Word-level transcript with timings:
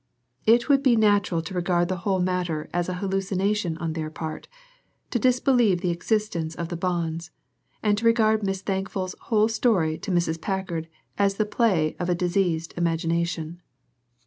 It 0.47 0.67
would 0.67 0.81
be 0.81 0.95
natural 0.95 1.43
to 1.43 1.53
regard 1.53 1.87
the 1.87 1.97
whole 1.97 2.19
matter 2.19 2.67
as 2.73 2.89
an 2.89 2.95
hallucination 2.95 3.77
on 3.77 3.93
their 3.93 4.09
part, 4.09 4.47
to 5.11 5.19
disbelieve 5.19 5.77
in 5.77 5.81
the 5.83 5.91
existence 5.91 6.55
of 6.55 6.69
the 6.69 6.75
bonds, 6.75 7.29
and 7.83 7.95
to 7.99 8.05
regard 8.07 8.41
Miss 8.41 8.63
Thankful's 8.63 9.13
whole 9.29 9.47
story 9.47 9.99
to 9.99 10.09
Mrs. 10.09 10.41
Packard 10.41 10.87
as 11.19 11.35
the 11.35 11.45
play 11.45 11.95
of 11.99 12.09
a 12.09 12.15
diseased 12.15 12.73
imagination. 12.77 13.61